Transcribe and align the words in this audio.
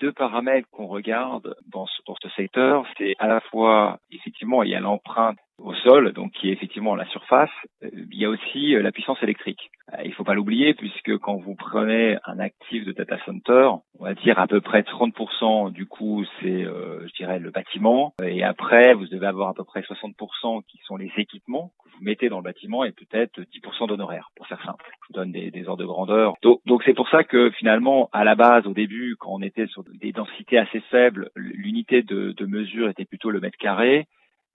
deux 0.00 0.12
paramètres 0.12 0.68
qu'on 0.70 0.86
regarde 0.86 1.54
dans 1.72 1.86
ce, 1.86 2.02
dans 2.06 2.16
secteur, 2.36 2.84
c'est 2.96 3.14
à 3.18 3.26
la 3.26 3.40
fois, 3.40 3.98
effectivement, 4.10 4.62
il 4.62 4.70
y 4.70 4.74
a 4.74 4.80
l'empreinte 4.80 5.38
au 5.58 5.74
sol, 5.74 6.12
donc 6.12 6.32
qui 6.32 6.48
est 6.48 6.52
effectivement 6.52 6.94
la 6.94 7.06
surface. 7.06 7.50
Euh, 7.82 7.90
il 8.12 8.18
y 8.18 8.24
a 8.24 8.30
aussi 8.30 8.74
euh, 8.74 8.82
la 8.82 8.92
puissance 8.92 9.20
électrique. 9.22 9.70
Euh, 9.92 10.02
il 10.04 10.10
ne 10.10 10.14
faut 10.14 10.24
pas 10.24 10.34
l'oublier 10.34 10.74
puisque 10.74 11.18
quand 11.18 11.36
vous 11.36 11.56
prenez 11.56 12.16
un 12.24 12.38
actif 12.38 12.84
de 12.84 12.92
data 12.92 13.18
center, 13.26 13.70
on 13.98 14.04
va 14.04 14.14
dire 14.14 14.38
à 14.38 14.46
peu 14.46 14.60
près 14.60 14.82
30% 14.82 15.72
du 15.72 15.86
coup 15.86 16.24
c'est, 16.40 16.64
je 16.64 17.12
dirais, 17.16 17.38
le 17.38 17.50
bâtiment. 17.50 18.14
Et 18.22 18.44
après, 18.44 18.94
vous 18.94 19.06
devez 19.06 19.26
avoir 19.26 19.48
à 19.48 19.54
peu 19.54 19.64
près 19.64 19.80
60% 19.80 20.62
qui 20.68 20.78
sont 20.84 20.96
les 20.96 21.10
équipements 21.16 21.72
mettez 22.00 22.28
dans 22.28 22.38
le 22.38 22.44
bâtiment 22.44 22.84
et 22.84 22.92
peut-être 22.92 23.40
10% 23.40 23.88
d'honoraires, 23.88 24.30
pour 24.36 24.46
faire 24.46 24.62
simple. 24.64 24.84
Je 25.02 25.06
vous 25.08 25.14
donne 25.14 25.32
des, 25.32 25.68
ordres 25.68 25.82
de 25.82 25.86
grandeur. 25.86 26.34
Donc 26.42 26.82
c'est 26.84 26.94
pour 26.94 27.08
ça 27.08 27.24
que 27.24 27.50
finalement, 27.50 28.08
à 28.12 28.24
la 28.24 28.34
base, 28.34 28.66
au 28.66 28.74
début, 28.74 29.16
quand 29.18 29.32
on 29.32 29.42
était 29.42 29.66
sur 29.66 29.84
des 29.84 30.12
densités 30.12 30.58
assez 30.58 30.80
faibles, 30.90 31.30
l'unité 31.36 32.02
de, 32.02 32.32
de 32.32 32.46
mesure 32.46 32.88
était 32.88 33.04
plutôt 33.04 33.30
le 33.30 33.40
mètre 33.40 33.58
carré. 33.58 34.06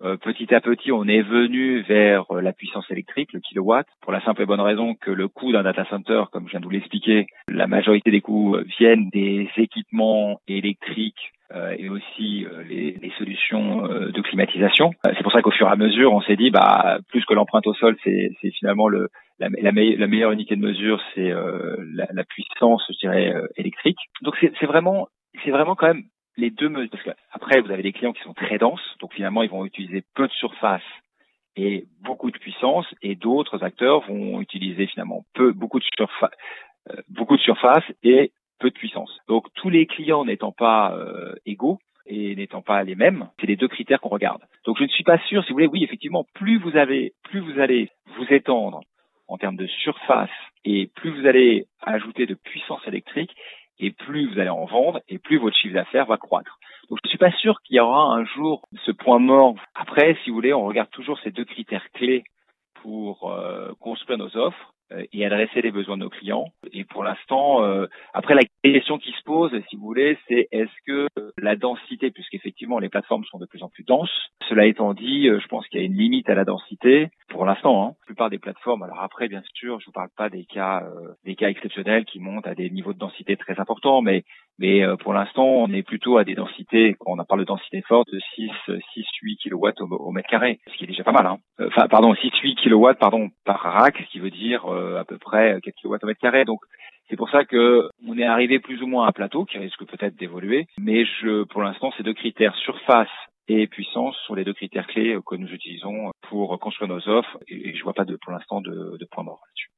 Euh, 0.04 0.18
petit 0.18 0.54
à 0.54 0.60
petit, 0.60 0.92
on 0.92 1.08
est 1.08 1.22
venu 1.22 1.82
vers 1.82 2.26
la 2.34 2.52
puissance 2.52 2.90
électrique, 2.92 3.32
le 3.32 3.40
kilowatt, 3.40 3.88
pour 4.02 4.12
la 4.12 4.22
simple 4.22 4.42
et 4.42 4.46
bonne 4.46 4.60
raison 4.60 4.96
que 4.96 5.12
le 5.12 5.28
coût 5.30 5.54
d'un 5.54 5.64
data 5.64 5.86
center, 5.86 6.24
comme 6.32 6.46
je 6.46 6.52
viens 6.52 6.60
de 6.60 6.66
vous 6.66 6.72
l'expliquer, 6.72 7.28
la 7.48 7.68
majorité 7.68 8.12
des 8.12 8.20
coûts 8.20 8.58
viennent 8.80 9.10
des 9.10 9.50
équipements 9.56 10.42
électriques 10.48 11.32
et 11.78 11.90
aussi 11.90 12.46
les, 12.68 12.98
les, 13.02 13.12
solutions 13.18 13.84
de 13.88 14.22
climatisation. 14.22 14.92
C'est 15.04 15.22
pour 15.22 15.32
ça 15.32 15.42
qu'au 15.42 15.52
fur 15.52 15.68
et 15.68 15.72
à 15.72 15.76
mesure, 15.76 16.12
on 16.12 16.22
s'est 16.22 16.36
dit, 16.36 16.50
bah, 16.50 16.98
plus 17.10 17.24
que 17.26 17.34
l'empreinte 17.34 17.68
au 17.68 17.74
sol, 17.74 17.96
c'est 18.04 18.52
finalement 18.58 18.88
le, 18.88 19.10
la, 19.40 19.50
la, 19.50 19.72
la, 19.72 20.08
meilleure 20.08 20.32
unité 20.32 20.56
de 20.56 20.62
mesure, 20.62 21.00
c'est 21.14 21.30
la, 21.30 22.08
la, 22.12 22.24
puissance, 22.24 22.84
je 22.90 22.98
dirais, 22.98 23.34
électrique. 23.56 24.00
Donc 24.22 24.36
c'est 24.40 24.66
vraiment, 24.66 25.10
c'est 25.44 25.52
vraiment 25.52 25.76
quand 25.76 25.88
même 25.88 26.04
les 26.38 26.50
deux 26.50 26.70
mesures. 26.70 26.90
Parce 26.90 27.04
que 27.04 27.12
après, 27.32 27.62
vous 27.62 27.72
avez 27.72 27.84
des 27.84 27.94
clients 27.94 28.14
qui 28.14 28.24
sont 28.24 28.34
très 28.34 28.58
denses, 28.58 28.98
donc 29.00 29.14
finalement, 29.14 29.44
ils 29.44 29.50
vont 29.50 29.66
utiliser 29.66 30.04
peu 30.16 30.28
de 30.28 30.34
surface 30.34 30.82
et 31.56 31.86
beaucoup 32.02 32.32
de 32.32 32.38
puissance, 32.38 32.86
et 33.02 33.16
d'autres 33.16 33.64
acteurs 33.64 34.02
vont 34.08 34.42
utiliser 34.42 34.88
finalement 34.88 35.24
peu, 35.34 35.52
beaucoup 35.52 35.80
de 35.80 35.86
surface, 35.96 36.32
euh, 36.90 36.96
beaucoup 37.10 37.38
de 37.38 37.42
surface 37.42 37.84
et 38.02 38.32
de 38.70 38.76
puissance. 38.76 39.20
Donc 39.28 39.46
tous 39.56 39.70
les 39.70 39.86
clients 39.86 40.26
n'étant 40.26 40.52
pas 40.52 40.94
euh, 40.96 41.34
égaux 41.46 41.80
et 42.06 42.36
n'étant 42.36 42.62
pas 42.62 42.84
les 42.84 42.96
mêmes, 42.96 43.30
c'est 43.40 43.48
les 43.48 43.56
deux 43.56 43.68
critères 43.68 44.02
qu'on 44.02 44.10
regarde. 44.10 44.42
Donc 44.66 44.78
je 44.78 44.84
ne 44.84 44.90
suis 44.90 45.04
pas 45.04 45.20
sûr, 45.28 45.44
si 45.44 45.50
vous 45.50 45.56
voulez, 45.56 45.68
oui, 45.68 45.84
effectivement, 45.84 46.26
plus 46.34 46.58
vous 46.58 46.76
avez, 46.76 47.14
plus 47.24 47.40
vous 47.40 47.60
allez 47.60 47.90
vous 48.18 48.26
étendre 48.30 48.82
en 49.28 49.38
termes 49.38 49.56
de 49.56 49.68
surface 49.68 50.30
et 50.66 50.90
plus 50.96 51.12
vous 51.12 51.28
allez 51.28 51.66
ajouter 51.82 52.26
de 52.26 52.36
puissance 52.36 52.86
électrique, 52.88 53.32
et 53.80 53.92
plus 53.92 54.32
vous 54.32 54.40
allez 54.40 54.50
en 54.50 54.66
vendre, 54.66 55.02
et 55.10 55.18
plus 55.18 55.38
votre 55.38 55.58
chiffre 55.58 55.74
d'affaires 55.74 56.06
va 56.06 56.18
croître. 56.18 56.60
Donc 56.90 57.00
je 57.04 57.08
ne 57.08 57.10
suis 57.10 57.18
pas 57.18 57.32
sûr 57.32 57.62
qu'il 57.62 57.78
y 57.78 57.80
aura 57.80 58.14
un 58.14 58.26
jour 58.26 58.62
ce 58.86 58.92
point 58.92 59.20
mort. 59.20 59.56
Après, 59.74 60.18
si 60.24 60.30
vous 60.30 60.36
voulez, 60.36 60.54
on 60.54 60.66
regarde 60.66 60.90
toujours 60.92 61.20
ces 61.20 61.32
deux 61.32 61.46
critères 61.46 61.90
clés 61.92 62.24
pour 62.82 63.32
euh, 63.32 63.72
construire 63.80 64.20
nos 64.20 64.36
offres. 64.38 64.74
Euh, 64.94 65.04
et 65.14 65.26
adresser 65.26 65.62
les 65.62 65.72
besoins 65.72 65.98
de 65.98 66.04
nos 66.04 66.10
clients. 66.10 66.46
Et 66.72 66.84
pour 66.84 67.04
l'instant, 67.04 67.64
euh, 67.64 67.88
après 68.14 68.36
la 68.36 68.42
question 68.64 68.98
qui 68.98 69.12
se 69.12 69.24
pose, 69.24 69.52
si 69.70 69.76
vous 69.76 69.84
voulez, 69.84 70.18
c'est 70.28 70.48
est-ce 70.52 70.72
que 70.88 71.08
la 71.38 71.56
densité, 71.56 72.12
puisqu'effectivement 72.12 72.80
les 72.80 72.90
plateformes 72.90 73.24
sont 73.26 73.38
de 73.38 73.46
plus 73.46 73.64
en 73.64 73.70
plus 73.70 73.84
denses, 73.84 74.12
cela 74.50 74.66
étant 74.66 74.94
dit, 74.94 75.28
euh, 75.28 75.40
je 75.40 75.48
pense 75.48 75.68
qu'il 75.68 75.80
y 75.80 75.84
a 75.84 75.86
une 75.86 75.98
limite 75.98 76.30
à 76.30 76.36
la 76.36 76.46
densité 76.46 77.10
pour 77.30 77.46
l'instant. 77.46 77.86
Hein. 77.86 77.96
La 78.02 78.06
plupart 78.06 78.30
des 78.30 78.40
plateformes, 78.40 78.84
alors 78.84 79.02
après 79.02 79.28
bien 79.28 79.44
sûr, 79.54 79.80
je 79.80 79.86
vous 79.86 79.92
parle 79.92 80.10
pas 80.16 80.30
des 80.30 80.46
cas 80.46 80.84
des 81.24 81.36
cas 81.36 81.50
exceptionnels 81.50 82.06
qui 82.06 82.20
montent 82.20 82.48
à 82.48 82.56
des 82.56 82.70
niveaux 82.70 82.94
de 82.94 83.00
densité 83.00 83.38
très 83.38 83.60
importants, 83.60 84.02
mais 84.02 84.24
mais 84.60 84.84
pour 85.00 85.14
l'instant, 85.14 85.46
on 85.46 85.72
est 85.72 85.84
plutôt 85.84 86.18
à 86.18 86.24
des 86.24 86.36
densités, 86.36 86.96
quand 87.00 87.20
on 87.20 87.24
parle 87.26 87.42
de 87.42 87.46
densité 87.46 87.82
forte, 87.82 88.08
de 88.12 88.20
6, 88.36 88.52
6 88.94 89.06
8 89.22 89.38
kW 89.44 89.70
au, 89.82 90.12
mètre 90.12 90.30
carré, 90.30 90.60
ce 90.72 90.78
qui 90.78 90.84
est 90.84 90.88
déjà 90.88 91.04
pas 91.04 91.12
mal. 91.12 91.26
Hein. 91.26 91.38
Enfin, 91.60 91.88
pardon, 91.88 92.14
6, 92.14 92.32
8 92.42 92.56
kW 92.64 92.94
pardon, 93.00 93.30
par 93.46 93.60
rack, 93.62 93.98
ce 93.98 94.12
qui 94.12 94.20
veut 94.20 94.30
dire 94.30 94.66
euh, 94.66 95.00
à 95.00 95.06
peu 95.06 95.18
près 95.18 95.60
4 95.64 95.76
kW 95.82 95.96
au 96.02 96.06
mètre 96.06 96.20
carré. 96.20 96.46
Donc 96.46 96.60
c'est 97.10 97.16
pour 97.16 97.30
ça 97.30 97.46
que 97.46 97.90
on 98.08 98.18
est 98.18 98.26
arrivé 98.26 98.60
plus 98.60 98.82
ou 98.82 98.88
moins 98.88 99.06
à 99.06 99.10
un 99.10 99.12
plateau 99.12 99.46
qui 99.46 99.58
risque 99.58 99.86
peut-être 99.86 100.16
d'évoluer. 100.16 100.68
Mais 100.80 101.06
je, 101.06 101.44
pour 101.44 101.62
l'instant, 101.62 101.92
ces 101.98 102.04
deux 102.04 102.14
critères 102.14 102.56
surface 102.56 103.10
et 103.48 103.68
puissance 103.68 104.16
sont 104.26 104.36
les 104.36 104.46
deux 104.46 104.54
critères 104.54 104.88
clés 104.88 105.18
que 105.26 105.36
nous 105.36 105.50
utilisons 105.50 106.12
pour 106.30 106.58
construire 106.60 106.90
nos 106.90 107.10
offres. 107.10 107.38
Et, 107.48 107.76
je 107.76 107.84
vois 107.84 107.94
pas 107.94 108.06
de, 108.06 108.18
pour 108.22 108.32
l'instant 108.32 108.62
de, 108.62 108.98
de 108.98 109.08
point 109.12 109.24
mort 109.24 109.42
là-dessus. 109.48 109.73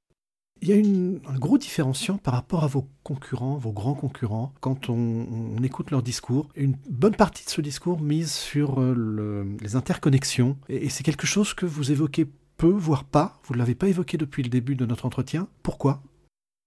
Il 0.62 0.70
y 0.70 0.74
a 0.74 0.78
un 0.78 1.38
gros 1.38 1.58
différenciant 1.58 2.18
par 2.18 2.34
rapport 2.34 2.64
à 2.64 2.68
vos 2.68 2.86
concurrents, 3.04 3.58
vos 3.58 3.72
grands 3.72 3.94
concurrents, 3.94 4.54
quand 4.62 4.90
on, 4.90 5.62
écoute 5.64 5.92
leur 5.92 6.02
discours. 6.02 6.48
Une 6.56 6.76
bonne 6.90 7.16
partie 7.16 7.44
de 7.44 7.50
ce 7.50 7.62
discours 7.62 8.00
mise 8.00 8.34
sur 8.34 8.80
euh, 8.80 8.94
le, 8.96 9.58
les 9.62 9.76
interconnexions. 9.76 10.56
Et, 10.70 10.90
c'est 10.90 11.04
quelque 11.04 11.28
chose 11.28 11.54
que 11.54 11.66
vous 11.66 11.92
évoquez 11.92 12.26
peu, 12.58 12.72
voire 12.72 13.04
pas. 13.04 13.34
Vous 13.44 13.54
ne 13.54 13.60
l'avez 13.60 13.76
pas 13.76 13.88
évoqué 13.88 14.18
depuis 14.18 14.44
le 14.44 14.50
début 14.50 14.76
de 14.76 14.86
notre 14.86 15.06
entretien. 15.06 15.48
Pourquoi? 15.62 16.00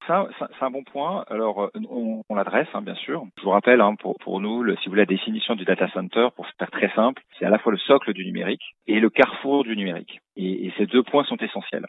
C'est 0.06 0.64
un 0.64 0.70
bon 0.70 0.84
point. 0.84 1.24
Alors, 1.28 1.70
on, 1.90 2.22
l'adresse, 2.34 2.68
hein, 2.72 2.80
bien 2.80 2.94
sûr. 2.94 3.24
Je 3.36 3.42
vous 3.42 3.50
rappelle, 3.50 3.82
hein, 3.82 3.94
pour, 4.00 4.40
nous, 4.40 4.64
si 4.76 4.86
vous 4.86 4.92
voulez, 4.92 5.02
la 5.02 5.06
définition 5.06 5.54
du 5.54 5.66
data 5.66 5.86
center, 5.90 6.28
pour 6.34 6.46
faire 6.58 6.70
très 6.70 6.90
simple, 6.94 7.22
c'est 7.38 7.44
à 7.44 7.50
la 7.50 7.58
fois 7.58 7.72
le 7.72 7.78
socle 7.78 8.14
du 8.14 8.24
numérique 8.24 8.62
et 8.86 9.00
le 9.00 9.10
carrefour 9.10 9.64
du 9.64 9.76
numérique. 9.76 10.20
Et 10.36 10.72
ces 10.78 10.86
deux 10.86 11.02
points 11.02 11.24
sont 11.24 11.36
essentiels. 11.36 11.86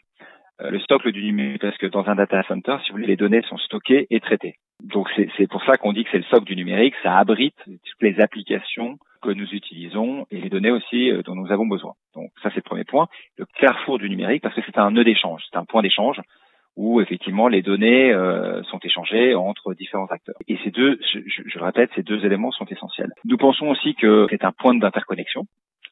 Euh, 0.62 0.70
le 0.70 0.80
socle 0.80 1.12
du 1.12 1.22
numérique, 1.22 1.62
parce 1.62 1.78
que 1.78 1.86
dans 1.86 2.06
un 2.06 2.14
data 2.14 2.42
center, 2.44 2.76
si 2.84 2.90
vous 2.90 2.96
voulez, 2.96 3.06
les 3.06 3.16
données 3.16 3.42
sont 3.42 3.58
stockées 3.58 4.06
et 4.10 4.20
traitées. 4.20 4.56
Donc, 4.82 5.08
c'est 5.14 5.48
pour 5.48 5.62
ça 5.64 5.76
qu'on 5.76 5.92
dit 5.92 6.04
que 6.04 6.10
c'est 6.10 6.18
le 6.18 6.24
socle 6.24 6.44
du 6.44 6.56
numérique. 6.56 6.94
Ça 7.02 7.18
abrite 7.18 7.56
toutes 7.64 8.02
les 8.02 8.20
applications 8.20 8.98
que 9.20 9.30
nous 9.30 9.48
utilisons 9.52 10.26
et 10.30 10.40
les 10.40 10.48
données 10.48 10.70
aussi 10.70 11.10
euh, 11.10 11.22
dont 11.22 11.34
nous 11.34 11.52
avons 11.52 11.66
besoin. 11.66 11.94
Donc 12.14 12.30
ça 12.42 12.50
c'est 12.50 12.56
le 12.56 12.62
premier 12.62 12.84
point. 12.84 13.08
Le 13.36 13.44
carrefour 13.58 13.98
du 13.98 14.08
numérique 14.08 14.42
parce 14.42 14.54
que 14.54 14.62
c'est 14.64 14.78
un 14.78 14.90
nœud 14.90 15.04
d'échange, 15.04 15.42
c'est 15.50 15.58
un 15.58 15.64
point 15.64 15.82
d'échange 15.82 16.20
où 16.76 17.00
effectivement 17.00 17.48
les 17.48 17.62
données 17.62 18.12
euh, 18.12 18.62
sont 18.64 18.78
échangées 18.82 19.34
entre 19.34 19.74
différents 19.74 20.06
acteurs. 20.06 20.36
Et 20.48 20.56
ces 20.64 20.70
deux, 20.70 20.98
je, 21.12 21.18
je, 21.26 21.58
le 21.58 21.64
répète, 21.64 21.90
ces 21.94 22.02
deux 22.02 22.24
éléments 22.24 22.52
sont 22.52 22.66
essentiels. 22.66 23.12
Nous 23.24 23.36
pensons 23.36 23.66
aussi 23.66 23.94
que 23.94 24.26
c'est 24.30 24.44
un 24.44 24.52
point 24.52 24.74
d'interconnexion. 24.74 25.46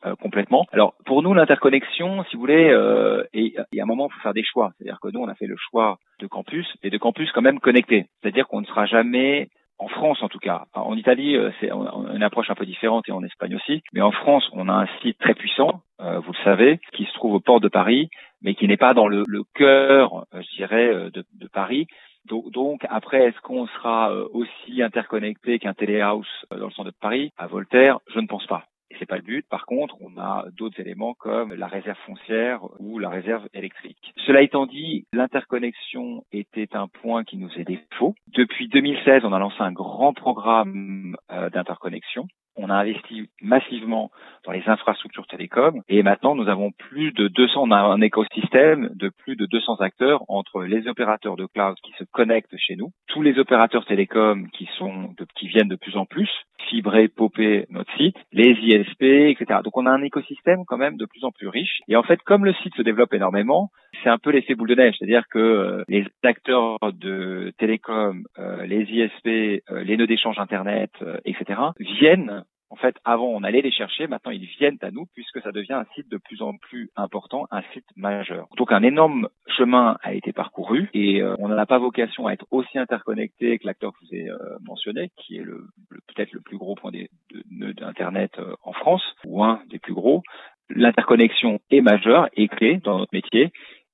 Euh, 0.07 0.15
complètement. 0.15 0.65
Alors 0.71 0.95
pour 1.19 1.25
nous 1.25 1.35
l'interconnexion, 1.35 2.23
si 2.31 2.37
vous 2.37 2.43
voulez, 2.43 2.71
euh, 2.71 3.25
et 3.35 3.53
y 3.73 3.81
a 3.81 3.83
un 3.83 3.87
moment 3.87 4.07
il 4.09 4.15
faut 4.15 4.21
faire 4.21 4.35
des 4.35 4.45
choix. 4.45 4.71
C'est-à-dire 4.79 5.01
que 5.03 5.09
nous 5.09 5.19
on 5.19 5.27
a 5.27 5.35
fait 5.35 5.49
le 5.49 5.57
choix 5.57 5.99
de 6.21 6.29
campus 6.29 6.65
et 6.85 6.91
de 6.91 6.97
campus 6.97 7.33
quand 7.33 7.43
même 7.43 7.59
connectés. 7.59 8.07
C'est-à-dire 8.23 8.47
qu'on 8.47 8.61
ne 8.61 8.67
sera 8.67 8.87
jamais 8.87 9.49
en 9.79 9.89
France 9.89 10.23
en 10.23 10.29
tout 10.29 10.39
cas. 10.39 10.67
En 10.75 10.97
Italie, 10.97 11.35
euh, 11.35 11.51
c'est 11.59 11.73
une 11.73 12.23
approche 12.23 12.51
un 12.51 12.55
peu 12.55 12.65
différente 12.65 13.09
et 13.09 13.13
en 13.13 13.25
Espagne 13.25 13.57
aussi. 13.57 13.83
Mais 13.93 14.01
en 14.01 14.13
France, 14.13 14.49
on 14.53 14.69
a 14.69 14.73
un 14.73 14.87
site 15.03 15.19
très 15.19 15.35
puissant, 15.35 15.81
euh, 16.01 16.21
vous 16.21 16.31
le 16.31 16.45
savez, 16.45 16.79
qui 16.93 17.05
se 17.07 17.15
trouve 17.15 17.35
au 17.35 17.41
port 17.41 17.59
de 17.59 17.67
Paris, 17.67 18.11
mais 18.41 18.55
qui 18.55 18.69
n'est 18.69 18.77
pas 18.77 18.95
dans 18.95 19.09
le, 19.09 19.25
le 19.27 19.43
cœur, 19.57 20.25
euh, 20.33 20.41
je 20.41 20.57
dirais, 20.57 21.11
de, 21.11 21.25
de 21.35 21.49
Paris. 21.53 21.89
Donc, 22.27 22.53
donc, 22.53 22.87
après, 22.91 23.25
est-ce 23.25 23.41
qu'on 23.41 23.67
sera 23.67 24.15
aussi 24.35 24.83
interconnecté 24.83 25.59
qu'un 25.59 25.75
téléhouse 25.75 26.29
dans 26.53 26.67
le 26.67 26.71
centre 26.71 26.91
de 26.93 26.97
Paris? 27.01 27.33
À 27.37 27.49
Voltaire, 27.49 27.99
je 28.15 28.21
ne 28.21 28.29
pense 28.29 28.47
pas. 28.47 28.67
Et 28.91 28.97
c'est 28.99 29.07
pas 29.07 29.17
le 29.17 29.23
but. 29.23 29.47
Par 29.49 29.67
contre, 29.67 29.97
on 30.01 30.19
a 30.19 30.47
d'autres 30.57 30.81
éléments 30.81 31.15
comme 31.15 31.53
la 31.55 31.67
réserve 31.67 31.99
foncière 32.07 32.61
ou 32.81 32.99
la 32.99 33.11
réserve 33.11 33.47
électrique. 33.53 34.15
Cela 34.27 34.43
étant 34.43 34.67
dit, 34.67 35.07
l'interconnexion 35.13 36.25
était 36.33 36.75
un 36.75 36.89
point 36.89 37.25
qui 37.25 37.37
nous 37.37 37.51
est 37.57 37.65
défaut. 37.65 38.15
Depuis 38.29 38.69
2016, 38.69 39.25
on 39.25 39.33
a 39.33 39.39
lancé 39.39 39.61
un 39.61 39.73
grand 39.73 40.13
programme 40.15 41.17
euh, 41.31 41.51
d'interconnexion 41.51 42.27
on 42.59 42.71
a 42.71 42.75
investi 42.75 43.31
massivement 43.41 44.11
dans 44.45 44.53
les 44.53 44.63
infrastructures 44.67 45.27
télécom 45.27 45.83
et 45.89 46.03
maintenant 46.03 46.35
nous 46.35 46.49
avons 46.49 46.73
plus 46.73 47.13
de 47.13 47.29
200, 47.29 47.63
on 47.63 47.71
a 47.71 47.79
un 47.79 48.01
écosystème 48.01 48.91
de 48.95 49.09
plus 49.09 49.37
de 49.37 49.47
200 49.47 49.77
acteurs 49.77 50.25
entre 50.29 50.63
les 50.63 50.89
opérateurs 50.89 51.37
de 51.37 51.47
cloud 51.47 51.77
qui 51.83 51.93
se 51.99 52.05
connectent 52.13 52.57
chez 52.59 52.77
nous, 52.77 52.91
tous 53.07 53.23
les 53.23 53.39
opérateurs 53.39 53.87
télécom 53.87 54.49
qui 54.51 54.69
sont 54.77 55.15
qui 55.37 55.49
viennent 55.49 55.69
de 55.69 55.77
plus 55.77 55.97
en 55.97 56.05
plus, 56.05 56.31
fibrer, 56.69 57.09
popper 57.09 57.67
notre 57.71 57.95
site, 57.97 58.17
les 58.33 58.53
ISP, 58.63 59.03
etc. 59.03 59.61
Donc 59.65 59.77
on 59.77 59.87
a 59.87 59.91
un 59.91 60.03
écosystème 60.03 60.65
quand 60.67 60.79
même 60.79 60.97
de 60.97 61.07
plus 61.07 61.25
en 61.25 61.31
plus 61.31 61.49
riche 61.49 61.81
et 61.89 61.97
en 61.97 62.03
fait 62.03 62.21
comme 62.23 62.45
le 62.45 62.53
site 62.55 62.75
se 62.77 62.83
développe 62.83 63.15
énormément, 63.15 63.71
c'est 64.03 64.09
un 64.09 64.19
peu 64.19 64.31
l'effet 64.31 64.55
boule 64.55 64.69
de 64.69 64.75
neige, 64.75 64.95
c'est-à-dire 64.99 65.25
que 65.29 65.39
euh, 65.39 65.85
les 65.89 66.05
acteurs 66.23 66.79
de 66.93 67.53
télécom, 67.59 68.25
euh, 68.39 68.67
les 68.67 68.83
ISP, 68.83 69.63
euh, 69.71 69.83
les 69.83 69.97
nœuds 69.97 70.07
d'échange 70.07 70.39
internet, 70.39 70.91
etc. 71.25 71.61
viennent 71.79 72.45
en 72.71 72.77
fait, 72.77 72.97
avant, 73.05 73.29
on 73.29 73.45
allait 73.45 73.63
les 73.63 73.73
chercher. 73.73 74.07
Maintenant, 74.09 74.31
ils 74.31 74.45
viennent 74.45 74.77
à 74.83 74.91
nous 74.91 75.07
puisque 75.15 75.41
ça 75.41 75.53
devient 75.53 75.73
un 75.73 75.87
site 75.95 76.11
de 76.11 76.19
plus 76.19 76.43
en 76.43 76.55
plus 76.59 76.91
important, 76.97 77.47
un 77.51 77.63
site 77.73 77.87
majeur. 77.97 78.47
Donc, 78.59 78.73
un 78.73 78.83
énorme 78.83 79.29
chemin 79.57 79.97
a 80.03 80.13
été 80.13 80.35
parcouru 80.35 80.91
et 80.93 81.23
on 81.39 81.49
n'a 81.49 81.65
pas 81.65 81.79
vocation 81.79 82.27
à 82.27 82.35
être 82.35 82.45
aussi 82.51 82.79
interconnecté 82.79 83.59
que 83.59 83.67
l'acteur 83.67 83.93
que 83.93 83.99
vous 84.03 84.15
ai 84.15 84.29
euh, 84.29 84.59
mentionné, 84.61 85.11
qui 85.17 85.39
est 85.39 85.43
le, 85.43 85.67
peut-être 86.09 86.33
le 86.33 86.41
plus 86.41 86.59
gros 86.59 86.75
point 86.75 86.91
de 86.91 87.09
nœuds 87.51 87.73
d'Internet 87.73 88.33
euh, 88.39 88.55
en 88.63 88.73
France 88.73 89.03
ou 89.25 89.43
un 89.43 89.61
des 89.71 89.79
plus 89.79 89.95
gros. 89.95 90.23
L'interconnexion 90.71 91.61
est 91.71 91.81
majeure 91.81 92.29
et 92.35 92.49
clé 92.49 92.81
dans 92.85 92.99
notre 92.99 93.15
métier 93.15 93.51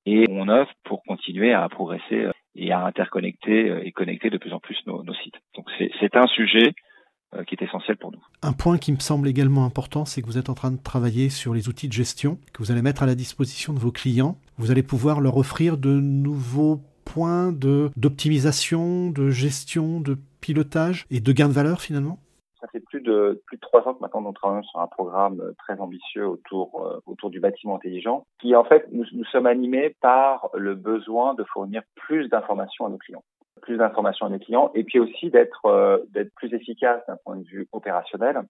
et 0.06 0.26
on 0.30 0.48
œuvre 0.48 0.70
pour 0.84 1.02
continuer 1.04 1.52
à 1.52 1.68
progresser 1.68 2.26
et 2.54 2.72
à 2.72 2.84
interconnecter 2.84 3.80
et 3.84 3.92
connecter 3.92 4.30
de 4.30 4.38
plus 4.38 4.52
en 4.52 4.60
plus 4.60 4.78
nos, 4.86 5.02
sites. 5.14 5.34
Donc, 5.56 5.66
c'est 5.78 6.16
un 6.16 6.26
sujet 6.26 6.74
qui 7.48 7.56
est 7.56 7.64
essentiel 7.64 7.96
pour 7.96 8.12
nous. 8.12 8.22
Un 8.42 8.52
point 8.52 8.78
qui 8.78 8.92
me 8.92 9.00
semble 9.00 9.28
également 9.28 9.64
important, 9.64 10.04
c'est 10.04 10.22
que 10.22 10.26
vous 10.26 10.38
êtes 10.38 10.50
en 10.50 10.54
train 10.54 10.70
de 10.70 10.80
travailler 10.80 11.30
sur 11.30 11.52
les 11.52 11.68
outils 11.68 11.88
de 11.88 11.92
gestion 11.92 12.38
que 12.52 12.62
vous 12.62 12.70
allez 12.70 12.82
mettre 12.82 13.02
à 13.02 13.06
la 13.06 13.16
disposition 13.16 13.72
de 13.72 13.80
vos 13.80 13.90
clients. 13.90 14.38
Vous 14.56 14.70
allez 14.70 14.84
pouvoir 14.84 15.20
leur 15.20 15.36
offrir 15.36 15.76
de 15.76 15.90
nouveaux 15.90 16.80
points 17.04 17.52
d'optimisation, 17.52 19.10
de 19.10 19.30
gestion, 19.30 20.00
de 20.00 20.18
pilotage 20.40 21.06
et 21.10 21.20
de 21.20 21.32
gain 21.32 21.48
de 21.48 21.52
valeur 21.52 21.80
finalement? 21.80 22.18
Ça 22.64 22.70
fait 22.70 22.80
plus 22.80 23.02
de 23.02 23.42
plus 23.46 23.56
de 23.56 23.60
trois 23.60 23.86
ans 23.86 23.94
que 23.94 24.00
maintenant 24.00 24.22
nous 24.22 24.32
travaillons 24.32 24.62
sur 24.62 24.80
un 24.80 24.86
programme 24.86 25.40
euh, 25.40 25.52
très 25.58 25.78
ambitieux 25.80 26.26
autour 26.26 26.86
euh, 26.86 27.00
autour 27.04 27.28
du 27.28 27.38
bâtiment 27.38 27.76
intelligent, 27.76 28.26
qui 28.40 28.56
en 28.56 28.64
fait 28.64 28.86
nous, 28.90 29.04
nous 29.12 29.24
sommes 29.26 29.46
animés 29.46 29.94
par 30.00 30.48
le 30.54 30.74
besoin 30.74 31.34
de 31.34 31.44
fournir 31.44 31.82
plus 31.94 32.28
d'informations 32.28 32.86
à 32.86 32.88
nos 32.88 32.96
clients, 32.96 33.24
plus 33.60 33.76
d'informations 33.76 34.26
à 34.26 34.30
nos 34.30 34.38
clients, 34.38 34.70
et 34.74 34.84
puis 34.84 34.98
aussi 34.98 35.28
d'être 35.28 35.66
euh, 35.66 35.98
d'être 36.10 36.32
plus 36.36 36.54
efficace 36.54 37.02
d'un 37.06 37.18
point 37.24 37.36
de 37.36 37.44
vue 37.44 37.68
opérationnel. 37.72 38.42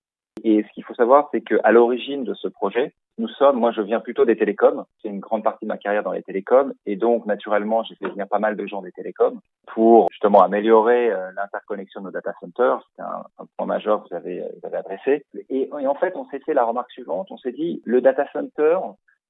Et 0.44 0.62
ce 0.62 0.72
qu'il 0.74 0.84
faut 0.84 0.94
savoir, 0.94 1.28
c'est 1.32 1.40
qu'à 1.40 1.72
l'origine 1.72 2.22
de 2.22 2.34
ce 2.34 2.48
projet, 2.48 2.92
nous 3.16 3.28
sommes, 3.28 3.58
moi 3.58 3.72
je 3.72 3.80
viens 3.80 4.00
plutôt 4.00 4.26
des 4.26 4.36
télécoms, 4.36 4.84
c'est 5.00 5.08
une 5.08 5.20
grande 5.20 5.42
partie 5.42 5.64
de 5.64 5.68
ma 5.70 5.78
carrière 5.78 6.02
dans 6.02 6.12
les 6.12 6.22
télécoms, 6.22 6.74
et 6.84 6.96
donc 6.96 7.24
naturellement 7.24 7.82
j'ai 7.82 7.94
fait 7.94 8.08
venir 8.08 8.28
pas 8.28 8.38
mal 8.38 8.54
de 8.54 8.66
gens 8.66 8.82
des 8.82 8.92
télécoms 8.92 9.40
pour 9.68 10.08
justement 10.10 10.42
améliorer 10.42 11.10
euh, 11.10 11.30
l'interconnexion 11.34 12.00
de 12.00 12.06
nos 12.06 12.10
data 12.10 12.34
centers, 12.40 12.86
c'est 12.94 13.02
un, 13.02 13.24
point 13.56 13.66
majeur 13.66 14.02
que 14.02 14.08
vous 14.10 14.16
avez, 14.16 14.40
vous 14.40 14.66
avez 14.66 14.76
adressé. 14.76 15.24
Et, 15.48 15.70
et 15.80 15.86
en 15.86 15.94
fait 15.94 16.14
on 16.16 16.26
s'est 16.26 16.40
fait 16.40 16.54
la 16.54 16.64
remarque 16.64 16.90
suivante, 16.90 17.28
on 17.30 17.38
s'est 17.38 17.52
dit 17.52 17.80
le 17.84 18.02
data 18.02 18.26
center, 18.32 18.78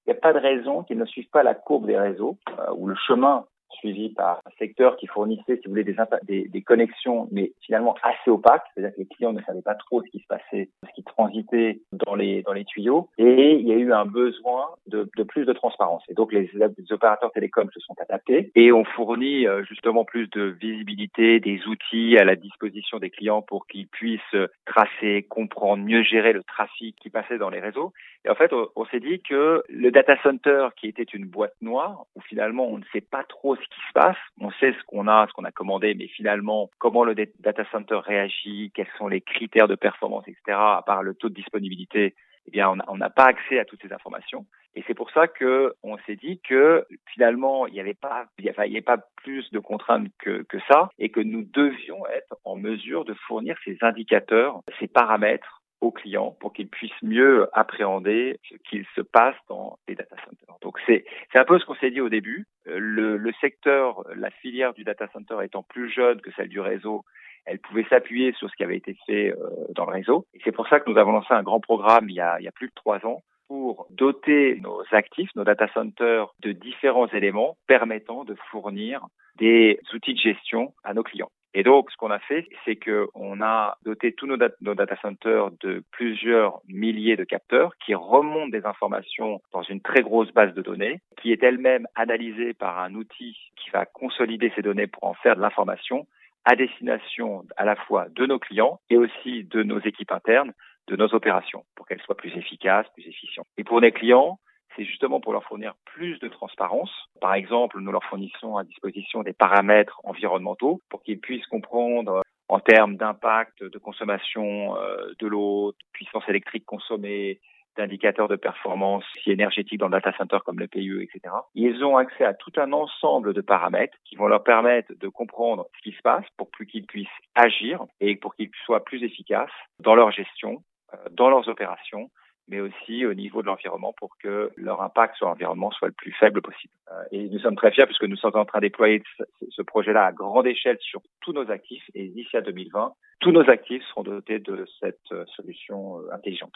il 0.07 0.13
n'y 0.13 0.19
a 0.19 0.21
pas 0.21 0.33
de 0.33 0.39
raison 0.39 0.83
qu'il 0.83 0.99
ne 0.99 1.05
suive 1.05 1.29
pas 1.31 1.43
la 1.43 1.55
courbe 1.55 1.87
des 1.87 1.99
réseaux 1.99 2.39
euh, 2.59 2.73
ou 2.77 2.89
le 2.89 2.97
chemin 3.07 3.45
suivi 3.75 4.11
par 4.11 4.41
un 4.47 4.51
secteur 4.59 4.97
qui 4.97 5.07
fournissait, 5.07 5.57
si 5.57 5.63
vous 5.67 5.71
voulez, 5.71 5.85
des, 6.25 6.63
connexions, 6.63 7.29
mais 7.31 7.53
finalement 7.61 7.95
assez 8.03 8.31
opaques. 8.31 8.65
C'est-à-dire 8.75 8.95
que 8.95 9.01
les 9.01 9.07
clients 9.07 9.33
ne 9.33 9.43
savaient 9.43 9.63
pas 9.63 9.75
trop 9.75 10.03
ce 10.03 10.11
qui 10.11 10.21
se 10.21 10.27
passait, 10.27 10.69
ce 10.87 10.93
qui 10.95 11.03
transitait 11.05 11.81
dans 11.93 12.15
les, 12.15 12.45
tuyaux. 12.67 13.09
Et 13.19 13.57
il 13.57 13.67
y 13.67 13.73
a 13.73 13.77
eu 13.77 13.93
un 13.93 14.07
besoin 14.07 14.69
de, 14.87 15.09
plus 15.25 15.45
de 15.45 15.53
transparence. 15.53 16.03
Et 16.09 16.15
donc, 16.15 16.33
les, 16.33 16.51
les, 16.55 16.93
opérateurs 16.93 17.33
télécoms 17.33 17.71
se 17.73 17.81
sont 17.81 17.95
adaptés 18.01 18.51
et 18.55 18.73
ont 18.73 18.85
fourni 18.85 19.47
euh, 19.47 19.65
justement 19.65 20.05
plus 20.05 20.29
de 20.31 20.43
visibilité, 20.61 21.41
des 21.41 21.61
outils 21.67 22.17
à 22.19 22.25
la 22.25 22.37
disposition 22.37 22.99
des 22.99 23.11
clients 23.11 23.43
pour 23.43 23.67
qu'ils 23.67 23.89
puissent 23.89 24.21
tracer, 24.65 25.27
comprendre, 25.29 25.85
mieux 25.85 26.03
gérer 26.03 26.33
le 26.33 26.43
trafic 26.43 26.97
qui 27.01 27.11
passait 27.11 27.39
dans 27.39 27.51
les 27.51 27.61
réseaux. 27.61 27.93
Et 28.25 28.31
en 28.31 28.35
fait, 28.35 28.53
on, 28.53 28.85
s'est 28.87 29.01
dit 29.01 29.21
que 29.21 29.63
le 29.69 29.91
data 29.91 30.17
center, 30.23 30.69
qui 30.77 30.89
était 30.89 31.03
une 31.03 31.27
boîte 31.27 31.55
noire, 31.61 32.07
où 32.15 32.23
finalement 32.23 32.67
on 32.67 32.79
ne 32.79 32.85
sait 32.91 33.03
pas 33.03 33.23
trop 33.23 33.55
ce 33.55 33.61
qui 33.61 33.81
se 33.89 33.93
passe, 33.93 34.17
on 34.41 34.51
sait 34.53 34.73
ce 34.73 34.85
qu'on 34.87 35.09
a, 35.09 35.27
ce 35.29 35.33
qu'on 35.35 35.45
a 35.45 35.53
commandé, 35.53 35.95
mais 35.95 36.07
finalement 36.07 36.71
comment 36.79 37.05
le 37.05 37.15
data 37.15 37.65
center 37.71 38.01
réagit, 38.03 38.73
quels 38.75 38.89
sont 38.97 39.09
les 39.09 39.21
critères 39.21 39.69
de 39.69 39.75
performance, 39.75 40.25
etc. 40.27 40.57
À 40.57 40.83
part 40.87 41.03
le 41.03 41.15
taux 41.15 41.29
de 41.29 41.35
disponibilité, 41.35 42.15
eh 42.47 42.51
bien 42.51 42.73
on 42.89 42.97
n'a 42.97 43.11
pas 43.11 43.25
accès 43.25 43.59
à 43.59 43.67
toutes 43.67 43.83
ces 43.83 43.93
informations. 43.93 44.47
Et 44.75 44.83
c'est 44.87 44.95
pour 44.95 45.11
ça 45.11 45.29
que 45.29 45.75
on 45.83 45.99
s'est 45.99 46.17
dit 46.17 46.41
que 46.41 46.87
finalement 47.13 47.67
il 47.67 47.75
n'y 47.75 47.81
avait 47.81 47.93
pas, 47.93 48.25
il 48.39 48.47
y 48.47 48.49
avait 48.49 48.81
pas 48.81 48.99
plus 49.17 49.51
de 49.51 49.59
contraintes 49.59 50.09
que 50.19 50.59
ça, 50.69 50.89
et 50.99 51.11
que 51.11 51.21
nous 51.21 51.43
devions 51.43 52.07
être 52.07 52.37
en 52.45 52.57
mesure 52.57 53.05
de 53.05 53.13
fournir 53.27 53.57
ces 53.67 53.77
indicateurs, 53.83 54.61
ces 54.81 54.89
paramètres 54.89 55.54
clients 55.91 56.37
pour 56.41 56.53
qu'ils 56.53 56.69
puissent 56.69 57.03
mieux 57.03 57.49
appréhender 57.53 58.39
ce 58.49 58.57
qu'il 58.69 58.85
se 58.95 59.01
passe 59.01 59.37
dans 59.49 59.79
les 59.89 59.95
data 59.95 60.17
centers. 60.25 60.57
Donc 60.63 60.79
c'est 60.87 61.05
un 61.35 61.45
peu 61.45 61.59
ce 61.59 61.65
qu'on 61.65 61.75
s'est 61.77 61.91
dit 61.91 62.01
au 62.01 62.09
début. 62.09 62.47
Le, 62.65 63.17
le 63.17 63.33
secteur, 63.41 64.05
la 64.15 64.31
filière 64.31 64.75
du 64.75 64.85
data 64.85 65.09
center 65.13 65.37
étant 65.43 65.63
plus 65.63 65.91
jeune 65.91 66.21
que 66.21 66.31
celle 66.33 66.49
du 66.49 66.61
réseau, 66.61 67.05
elle 67.47 67.59
pouvait 67.59 67.87
s'appuyer 67.91 68.33
sur 68.33 68.49
ce 68.49 68.57
qui 68.57 68.65
avait 68.65 68.77
été 68.77 68.97
fait 69.07 69.33
euh, 69.33 69.37
dans 69.75 69.85
le 69.85 69.93
réseau. 69.93 70.27
C'est 70.45 70.53
pour 70.53 70.67
ça 70.69 70.81
que 70.81 70.91
nous 70.91 70.99
avons 70.99 71.13
lancé 71.13 71.33
un 71.33 71.43
grand 71.43 71.61
programme 71.61 72.09
il 72.09 72.15
y 72.15 72.21
a, 72.21 72.39
il 72.41 72.45
y 72.45 72.49
a 72.49 72.53
plus 72.53 72.69
de 72.69 72.75
trois 72.75 73.05
ans 73.05 73.23
pour 73.49 73.87
doter 73.91 74.59
nos 74.63 74.83
actifs, 74.93 75.31
nos 75.37 75.45
data 75.45 75.69
centers, 75.75 76.35
de 76.41 76.53
différents 76.53 77.09
éléments 77.09 77.57
permettant 77.67 78.25
de 78.25 78.35
fournir 78.51 79.07
des 79.37 79.79
outils 79.93 80.15
de 80.15 80.19
gestion 80.19 80.73
à 80.83 80.95
nos 80.95 81.03
clients. 81.03 81.31
Et 81.57 81.63
donc, 81.63 81.91
ce 81.93 81.97
qu'on 81.97 82.11
a 82.11 82.19
fait, 82.19 82.49
c'est 82.65 82.77
qu'on 82.77 83.41
a 83.41 83.79
doté 83.85 84.13
tous 84.13 84.27
nos, 84.27 84.37
dat 84.37 84.51
nos, 84.61 84.75
data 84.75 84.97
centers 84.97 85.53
de 85.61 85.85
plusieurs 85.93 86.61
milliers 86.69 87.17
de 87.17 87.23
capteurs 87.23 87.77
qui 87.79 87.95
remontent 87.95 88.49
des 88.49 88.67
informations 88.67 89.41
dans 89.53 89.63
une 89.63 89.81
très 89.81 90.03
grosse 90.03 90.33
base 90.33 90.53
de 90.55 90.63
données, 90.63 91.01
qui 91.23 91.31
est 91.31 91.43
elle-même 91.45 91.87
analysée 91.95 92.55
par 92.55 92.81
un 92.81 92.95
outil 92.95 93.39
qui 93.57 93.71
va 93.71 93.87
consolider 93.87 94.53
ces 94.57 94.63
données 94.63 94.89
pour 94.89 95.05
en 95.05 95.15
faire 95.15 95.37
de 95.37 95.41
l'information 95.41 96.09
à 96.45 96.57
destination 96.57 97.45
à 97.57 97.65
la 97.65 97.77
fois 97.77 98.09
de 98.11 98.27
nos 98.27 98.41
clients 98.41 98.81
et 98.91 98.97
aussi 98.97 99.45
de 99.45 99.63
nos 99.63 99.79
équipes 99.79 100.13
internes, 100.13 100.53
de 100.89 100.97
nos 100.97 101.15
opérations, 101.15 101.65
pour 101.77 101.87
qu'elles 101.87 102.03
soient 102.03 102.17
plus 102.17 102.37
efficaces, 102.37 102.87
plus 102.95 103.07
efficientes. 103.07 103.47
Et 103.57 103.65
pour 103.65 103.81
les 103.81 103.93
clients, 103.93 104.39
c'est 104.77 104.85
justement 104.85 105.21
pour 105.21 105.33
leur 105.33 105.45
fournir 105.45 105.75
plus 105.85 106.19
de 106.21 106.29
transparence. 106.29 106.91
Par 107.21 107.35
exemple, 107.35 107.79
nous 107.81 107.93
leur 107.93 108.05
fournissons 108.05 108.57
à 108.57 108.65
disposition 108.65 109.23
des 109.23 109.33
paramètres 109.33 110.01
environnementaux 110.05 110.81
pour 110.89 111.03
qu'ils 111.03 111.21
puissent 111.21 111.47
comprendre 111.47 112.23
en 112.49 112.61
termes 112.61 112.97
d'impact 112.97 113.63
de 113.65 113.79
consommation 113.79 114.77
euh, 114.77 115.13
de 115.19 115.27
l'eau, 115.27 115.73
de 115.73 115.77
puissance 115.93 116.25
électrique 116.29 116.67
consommée, 116.67 117.41
d'indicateurs 117.77 118.29
de 118.29 118.37
performance 118.37 119.05
énergétique 119.27 119.79
dans 119.79 119.89
le 119.89 119.93
data 119.93 120.13
center 120.17 120.39
comme 120.45 120.59
le 120.59 120.69
PIE, 120.69 121.03
etc. 121.03 121.35
Ils 121.55 121.85
ont 121.85 121.97
accès 121.97 122.25
à 122.25 122.35
tout 122.35 122.53
un 122.57 122.73
ensemble 122.73 123.35
de 123.35 123.41
paramètres 123.41 123.97
qui 124.05 124.17
vont 124.17 124.29
leur 124.29 124.45
permettre 124.45 124.93
de 124.95 125.09
comprendre 125.09 125.67
ce 125.77 125.91
qui 125.91 125.97
se 125.97 126.03
passe 126.03 126.25
pour 126.37 126.51
qu'ils 126.51 126.87
puissent 126.87 127.09
agir 127.35 127.85
et 128.01 128.17
pour 128.17 128.35
qu'ils 128.37 128.51
soient 128.65 128.85
plus 128.85 129.03
efficaces 129.03 129.51
dans 129.81 129.95
leur 129.95 130.13
gestion, 130.13 130.63
euh, 130.93 130.97
dans 131.13 131.31
leurs 131.31 131.49
opérations 131.49 132.11
mais 132.49 132.61
aussi 132.61 133.07
au 133.07 133.15
niveau 133.15 133.43
de 133.43 133.47
l'environnement 133.47 133.95
pour 133.97 134.17
que 134.19 134.51
leur 134.57 134.83
impact 134.83 135.17
sur 135.17 135.27
l'environnement 135.27 135.71
soit 135.71 135.89
le 135.89 135.95
plus 135.95 136.13
faible 136.13 136.43
possible. 136.43 136.73
Euh, 136.93 137.03
et 137.13 137.29
nous 137.29 137.39
sommes 137.39 137.57
très 137.57 137.71
fiers 137.73 137.87
puisque 137.87 138.05
nous 138.05 138.17
sommes 138.17 138.37
en 138.37 138.45
train 138.45 138.59
de 138.59 138.67
déployer 138.67 139.03
ce 139.51 139.63
projet-là 139.63 140.07
à 140.07 140.13
grande 140.13 140.47
échelle 140.47 140.79
sur 140.81 141.01
tous 141.21 141.33
nos 141.33 141.51
actifs 141.51 141.85
et 141.95 142.09
d'ici 142.09 142.37
à 142.37 142.41
2020, 142.43 142.93
tous 143.21 143.33
nos 143.33 143.49
actifs 143.49 143.83
seront 143.89 144.03
dotés 144.03 144.39
de 144.39 144.67
cette 144.81 145.13
euh, 145.13 145.25
solution 145.37 146.01
euh, 146.01 146.13
intelligente. 146.13 146.55